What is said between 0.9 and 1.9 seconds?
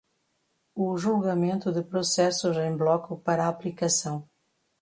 julgamento de